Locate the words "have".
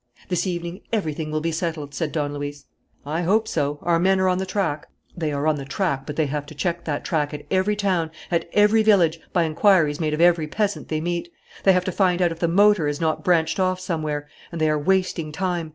6.25-6.47, 11.73-11.85